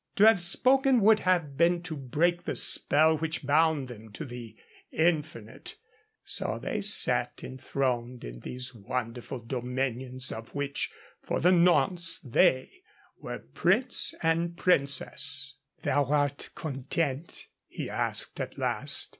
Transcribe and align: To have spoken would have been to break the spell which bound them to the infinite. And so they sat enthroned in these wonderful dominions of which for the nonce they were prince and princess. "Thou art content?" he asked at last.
To 0.15 0.25
have 0.25 0.41
spoken 0.41 1.01
would 1.01 1.19
have 1.19 1.55
been 1.57 1.83
to 1.83 1.95
break 1.95 2.45
the 2.45 2.55
spell 2.55 3.19
which 3.19 3.45
bound 3.45 3.87
them 3.87 4.11
to 4.13 4.25
the 4.25 4.55
infinite. 4.91 5.73
And 5.77 6.21
so 6.25 6.57
they 6.57 6.81
sat 6.81 7.43
enthroned 7.43 8.23
in 8.23 8.39
these 8.39 8.73
wonderful 8.73 9.37
dominions 9.37 10.31
of 10.31 10.55
which 10.55 10.89
for 11.21 11.39
the 11.39 11.51
nonce 11.51 12.17
they 12.17 12.81
were 13.19 13.45
prince 13.53 14.15
and 14.23 14.57
princess. 14.57 15.53
"Thou 15.83 16.05
art 16.05 16.49
content?" 16.55 17.45
he 17.67 17.87
asked 17.87 18.39
at 18.39 18.57
last. 18.57 19.09